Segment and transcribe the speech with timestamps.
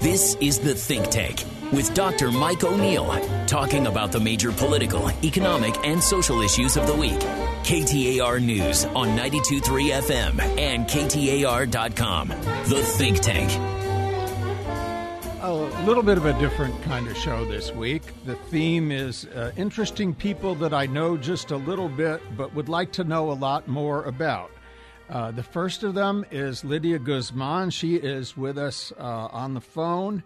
[0.00, 2.32] This is The Think Tank with Dr.
[2.32, 3.06] Mike O'Neil,
[3.44, 7.20] talking about the major political, economic, and social issues of the week.
[7.64, 9.60] KTAR News on 92.3
[10.00, 12.28] FM and KTAR.com.
[12.28, 13.50] The Think Tank.
[15.42, 15.52] A
[15.84, 18.02] little bit of a different kind of show this week.
[18.24, 22.70] The theme is uh, interesting people that I know just a little bit, but would
[22.70, 24.50] like to know a lot more about.
[25.10, 27.70] Uh, the first of them is Lydia Guzman.
[27.70, 29.02] She is with us uh,
[29.32, 30.22] on the phone.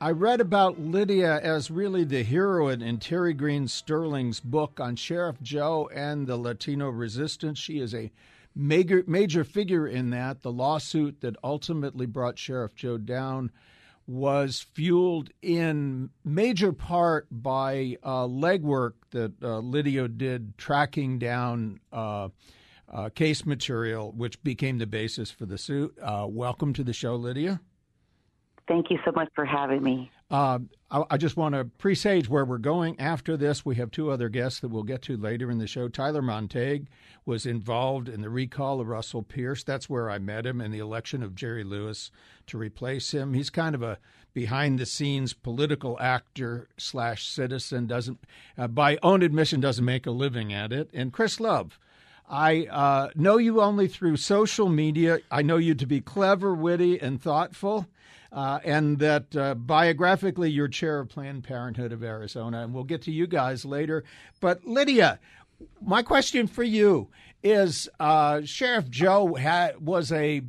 [0.00, 5.42] I read about Lydia as really the heroine in Terry Greene Sterling's book on Sheriff
[5.42, 7.58] Joe and the Latino resistance.
[7.58, 8.12] She is a
[8.54, 10.42] major, major figure in that.
[10.42, 13.50] The lawsuit that ultimately brought Sheriff Joe down
[14.06, 22.28] was fueled in major part by uh, legwork that uh, Lydia did tracking down uh,
[22.90, 25.96] uh, case material, which became the basis for the suit.
[26.02, 27.60] Uh, welcome to the show, Lydia.
[28.68, 30.10] Thank you so much for having me.
[30.30, 30.60] Uh,
[30.92, 33.64] I, I, just want to presage where we're going after this.
[33.64, 35.88] We have two other guests that we'll get to later in the show.
[35.88, 36.84] Tyler Montague
[37.26, 39.64] was involved in the recall of Russell Pearce.
[39.64, 42.12] That's where I met him in the election of Jerry Lewis
[42.46, 43.34] to replace him.
[43.34, 43.98] He's kind of a
[44.32, 47.88] behind the scenes political actor slash citizen.
[47.88, 48.20] Doesn't,
[48.56, 50.90] uh, by own admission, doesn't make a living at it.
[50.94, 51.80] And Chris Love
[52.30, 55.18] I uh, know you only through social media.
[55.32, 57.88] I know you to be clever, witty, and thoughtful,
[58.30, 62.62] uh, and that uh, biographically you're chair of Planned Parenthood of Arizona.
[62.62, 64.04] And we'll get to you guys later.
[64.38, 65.18] But Lydia,
[65.82, 67.08] my question for you
[67.42, 70.42] is: uh, Sheriff Joe had, was a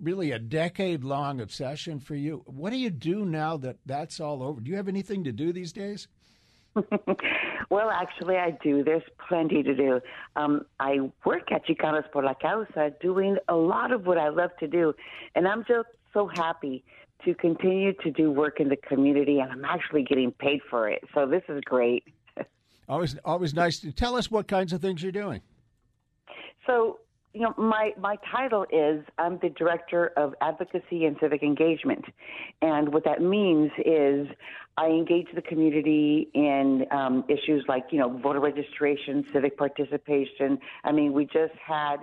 [0.00, 2.42] really a decade long obsession for you.
[2.46, 4.60] What do you do now that that's all over?
[4.60, 6.08] Do you have anything to do these days?
[7.70, 8.84] well, actually, I do.
[8.84, 10.00] There's plenty to do.
[10.36, 14.50] Um, I work at Chicanos por la Causa doing a lot of what I love
[14.60, 14.94] to do.
[15.34, 16.84] And I'm just so happy
[17.24, 21.02] to continue to do work in the community, and I'm actually getting paid for it.
[21.14, 22.04] So this is great.
[22.88, 25.40] always, always nice to tell us what kinds of things you're doing.
[26.66, 27.00] So
[27.34, 32.04] you know, my, my title is I'm the director of advocacy and civic engagement.
[32.62, 34.26] And what that means is
[34.76, 40.58] I engage the community in um, issues like, you know, voter registration, civic participation.
[40.84, 41.98] I mean, we just had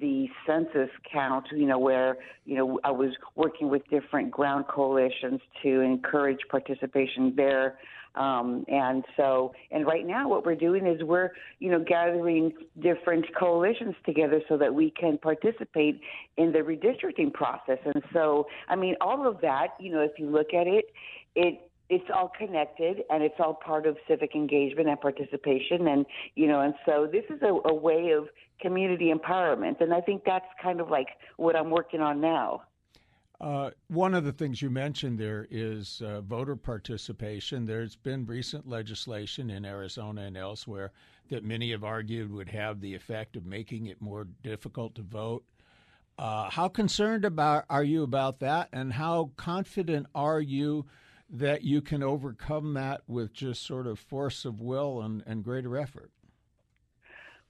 [0.00, 5.40] the census count, you know, where, you know, I was working with different ground coalitions
[5.62, 7.78] to encourage participation there.
[8.16, 13.26] Um, and so, and right now, what we're doing is we're, you know, gathering different
[13.38, 16.00] coalitions together so that we can participate
[16.38, 17.78] in the redistricting process.
[17.84, 20.86] And so, I mean, all of that, you know, if you look at it,
[21.34, 26.46] it it's all connected and it's all part of civic engagement and participation and you
[26.46, 28.28] know and so this is a, a way of
[28.60, 32.62] community empowerment and i think that's kind of like what i'm working on now
[33.38, 37.66] uh, one of the things you mentioned there is uh, voter participation.
[37.66, 40.92] There's been recent legislation in Arizona and elsewhere
[41.28, 45.44] that many have argued would have the effect of making it more difficult to vote.
[46.18, 50.86] Uh, how concerned about are you about that, and how confident are you
[51.30, 55.76] that you can overcome that with just sort of force of will and, and greater
[55.76, 56.10] effort?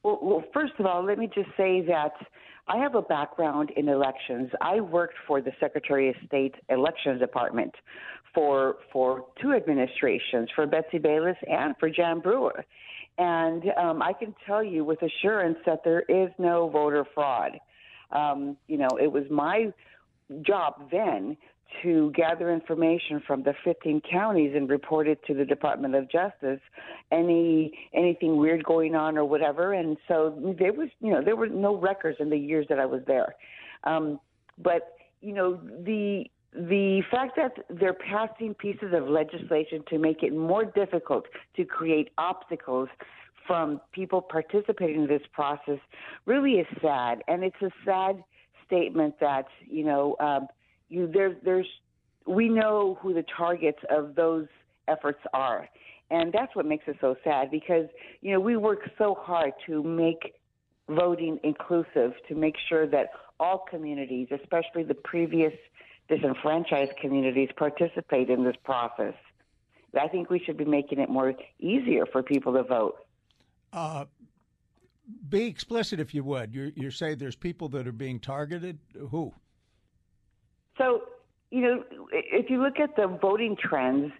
[0.02, 2.12] Well, well, first of all, let me just say that
[2.68, 4.50] I have a background in elections.
[4.60, 7.74] I worked for the Secretary of State Elections Department
[8.34, 12.64] for for two administrations, for Betsy Bayless and for Jan Brewer.
[13.18, 17.58] And um, I can tell you with assurance that there is no voter fraud.
[18.10, 19.72] Um, you know, it was my
[20.42, 21.36] job then
[21.82, 26.60] to gather information from the 15 counties and report it to the Department of Justice.
[27.10, 31.48] Any anything weird going on or whatever, and so there was you know there were
[31.48, 33.34] no records in the years that I was there.
[33.84, 34.20] Um,
[34.58, 40.34] but you know the the fact that they're passing pieces of legislation to make it
[40.34, 41.26] more difficult
[41.56, 42.88] to create obstacles
[43.46, 45.78] from people participating in this process
[46.24, 48.22] really is sad, and it's a sad
[48.66, 50.16] statement that you know.
[50.20, 50.48] Um,
[50.88, 51.66] you there there's
[52.26, 54.46] we know who the targets of those
[54.88, 55.68] efforts are.
[56.10, 57.86] And that's what makes it so sad because,
[58.20, 60.34] you know, we work so hard to make
[60.88, 63.10] voting inclusive, to make sure that
[63.40, 65.52] all communities, especially the previous
[66.08, 69.14] disenfranchised communities, participate in this process.
[70.00, 72.98] I think we should be making it more easier for people to vote.
[73.72, 74.04] Uh,
[75.28, 76.54] be explicit, if you would.
[76.54, 78.78] You you say there's people that are being targeted.
[79.10, 79.32] Who?
[80.78, 81.02] So,
[81.50, 84.12] you know, if you look at the voting trends,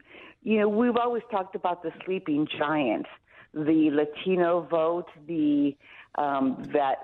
[0.43, 3.09] you know, we've always talked about the sleeping giants,
[3.53, 5.77] the Latino vote, the
[6.17, 6.99] um, that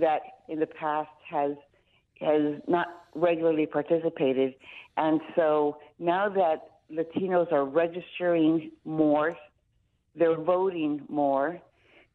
[0.00, 1.52] that in the past has
[2.20, 4.54] has not regularly participated,
[4.96, 9.36] and so now that Latinos are registering more,
[10.16, 11.60] they're voting more,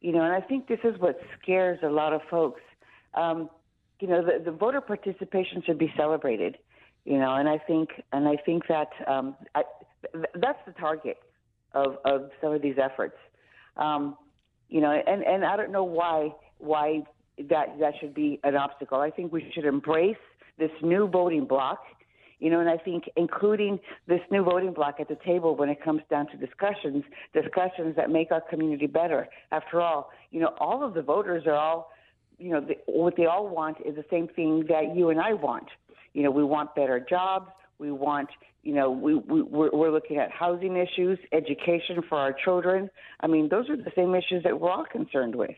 [0.00, 2.60] you know, and I think this is what scares a lot of folks.
[3.14, 3.48] Um,
[4.00, 6.58] you know, the, the voter participation should be celebrated,
[7.04, 9.62] you know, and I think and I think that um, I,
[10.12, 11.18] th- that's the target
[11.72, 13.16] of, of some of these efforts.
[13.76, 14.16] Um,
[14.68, 17.02] you know, and, and I don't know why why
[17.50, 19.00] that that should be an obstacle.
[19.00, 20.16] I think we should embrace
[20.58, 21.80] this new voting block.
[22.40, 25.82] You know, and I think including this new voting block at the table when it
[25.82, 29.28] comes down to discussions, discussions that make our community better.
[29.50, 31.90] After all, you know, all of the voters are all,
[32.38, 35.32] you know, the, what they all want is the same thing that you and I
[35.32, 35.68] want.
[36.14, 37.50] You know, we want better jobs.
[37.78, 38.30] We want,
[38.62, 42.88] you know, we, we we're, we're looking at housing issues, education for our children.
[43.20, 45.56] I mean, those are the same issues that we're all concerned with.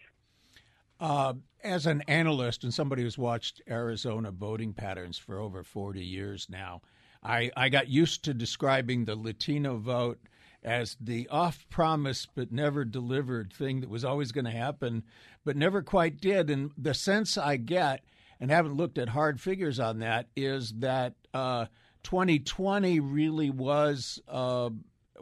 [0.99, 6.47] Uh, as an analyst and somebody who's watched Arizona voting patterns for over 40 years
[6.49, 6.81] now,
[7.23, 10.19] I, I got used to describing the Latino vote
[10.62, 15.03] as the off promise but never delivered thing that was always going to happen,
[15.44, 16.50] but never quite did.
[16.50, 18.03] And the sense I get,
[18.41, 21.67] and haven't looked at hard figures on that, is that uh,
[22.03, 24.71] 2020 really was uh,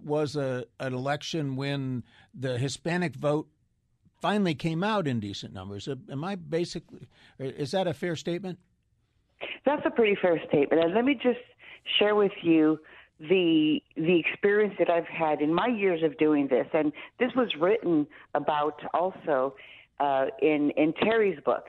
[0.03, 3.49] was a an election when the Hispanic vote
[4.21, 5.87] finally came out in decent numbers.
[5.87, 7.07] Uh, am I basically,
[7.39, 8.59] is that a fair statement?
[9.67, 10.83] That's a pretty fair statement.
[10.83, 11.41] And let me just
[11.99, 12.79] share with you
[13.21, 16.67] the the experience that I've had in my years of doing this.
[16.73, 19.55] And this was written about also
[20.01, 21.67] uh, in in Terry's book.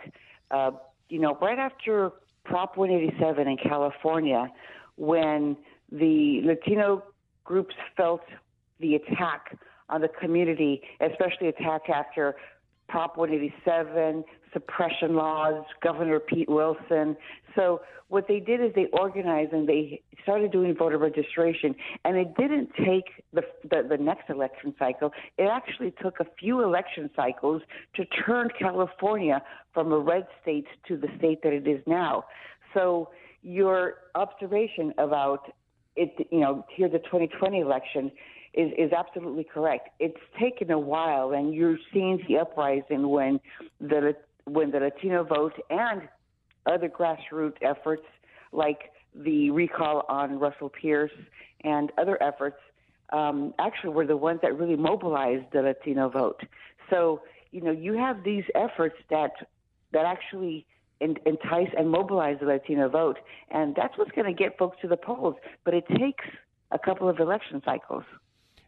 [0.52, 0.72] Uh,
[1.10, 2.12] you know, right after
[2.44, 4.50] Prop 187 in California,
[4.98, 5.58] when
[5.92, 7.04] the Latino
[7.44, 8.22] groups felt
[8.80, 9.58] the attack
[9.90, 12.36] on the community, especially attack after
[12.88, 14.24] Prop 187,
[14.56, 17.18] suppression laws, Governor Pete Wilson.
[17.56, 21.76] So what they did is they organized and they started doing voter registration.
[22.06, 25.12] And it didn't take the, the, the next election cycle.
[25.38, 27.62] It actually took a few election cycles
[27.96, 29.42] to turn California
[29.74, 32.24] from a red state to the state that it is now.
[32.74, 33.10] So
[33.42, 35.52] your observation about
[35.96, 38.12] it, you know, here the 2020 election
[38.56, 39.90] is, is absolutely correct.
[40.00, 43.40] It's taken a while, and you're seeing the uprising when
[43.80, 44.16] the
[44.46, 46.04] when the Latino vote and
[46.66, 48.04] other grassroots efforts
[48.52, 51.12] like the recall on Russell Pearce
[51.64, 52.58] and other efforts
[53.14, 56.42] um, actually were the ones that really mobilized the Latino vote.
[56.90, 57.22] So
[57.52, 59.32] you know you have these efforts that
[59.94, 60.66] that actually
[61.02, 63.18] entice and mobilize the Latino vote,
[63.52, 65.36] and that's what's going to get folks to the polls.
[65.64, 66.26] But it takes
[66.72, 68.04] a couple of election cycles.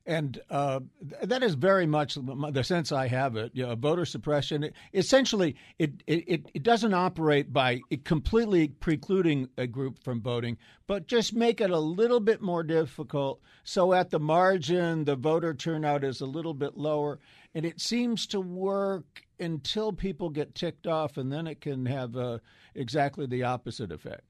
[0.08, 0.80] And uh,
[1.22, 3.52] that is very much the sense I have it.
[3.54, 4.64] You know, voter suppression.
[4.64, 10.58] It, essentially, it, it it doesn't operate by completely precluding a group from voting,
[10.88, 13.42] but just make it a little bit more difficult.
[13.66, 17.20] So at the margin, the voter turnout is a little bit lower,
[17.54, 22.16] and it seems to work until people get ticked off, and then it can have
[22.16, 22.38] uh,
[22.76, 24.24] exactly the opposite effect.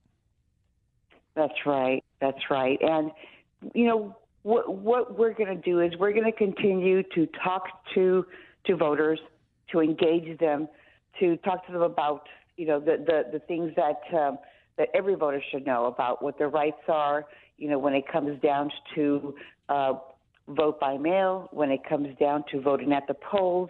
[1.36, 2.04] That's right.
[2.20, 2.80] That's right.
[2.82, 3.12] And
[3.76, 4.16] you know
[4.48, 7.64] what, what we're going to do is we're going to continue to talk
[7.94, 8.26] to
[8.66, 9.20] to voters,
[9.72, 10.70] to engage them,
[11.20, 12.24] to talk to them about
[12.56, 14.38] you know the the, the things that um,
[14.78, 17.26] that every voter should know about what their rights are.
[17.58, 19.36] You know when it comes down to
[19.68, 19.94] uh,
[20.48, 23.70] vote by mail, when it comes down to voting at the polls,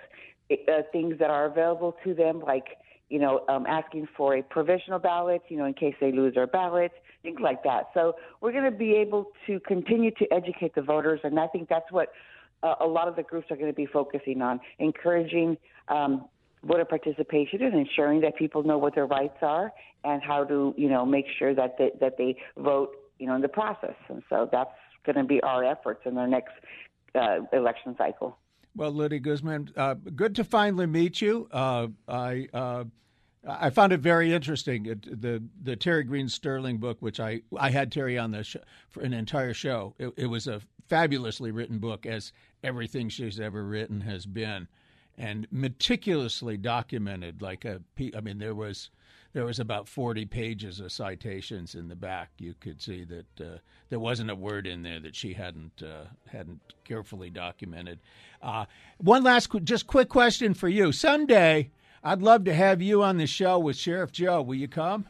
[0.50, 2.66] it, uh, things that are available to them like
[3.10, 6.46] you know, um, asking for a provisional ballot, you know, in case they lose their
[6.46, 6.92] ballot,
[7.27, 7.89] things like that.
[7.93, 11.67] So we're going to be able to continue to educate the voters, and I think
[11.67, 12.13] that's what
[12.63, 15.57] uh, a lot of the groups are going to be focusing on, encouraging
[15.89, 16.25] um,
[16.63, 19.74] voter participation and ensuring that people know what their rights are
[20.05, 23.41] and how to, you know, make sure that they, that they vote, you know, in
[23.41, 23.96] the process.
[24.07, 24.72] And so that's
[25.05, 26.53] going to be our efforts in our next
[27.13, 28.38] uh, election cycle.
[28.75, 31.48] Well, Lydia Guzman, uh, good to finally meet you.
[31.51, 32.86] Uh, I uh,
[33.46, 34.86] I found it very interesting.
[34.86, 38.58] It, the the Terry Greene Sterling book, which I I had Terry on the sh-
[38.89, 39.94] for an entire show.
[39.98, 44.67] It, it, was a fabulously written book, as everything she's ever written has been,
[45.17, 47.41] and meticulously documented.
[47.41, 47.82] Like a,
[48.15, 48.89] I mean, there was
[49.34, 52.32] there was about 40 pages of citations in the back.
[52.39, 53.58] You could see that uh,
[53.89, 58.00] there wasn't a word in there that she hadn't uh, hadn't carefully documented.
[58.41, 58.65] Uh,
[58.98, 60.91] one last, just quick question for you.
[60.91, 61.70] Someday,
[62.08, 64.42] I'd love to have you on the show with Sheriff Joe.
[64.42, 65.08] Will you come?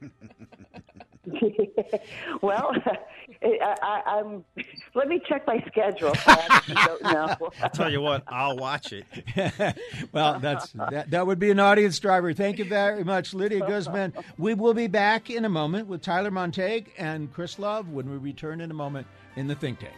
[2.42, 2.72] well,
[3.44, 4.44] I, am
[4.96, 6.12] let me check my schedule.
[6.26, 7.02] I don't
[7.40, 7.50] know.
[7.62, 9.04] I tell you what, I'll watch it.
[10.10, 12.32] well, that's that, that would be an audience driver.
[12.32, 14.12] Thank you very much, Lydia Guzman.
[14.38, 18.16] We will be back in a moment with Tyler Montague and Chris Love when we
[18.16, 19.06] return in a moment
[19.36, 19.94] in the Think Tank.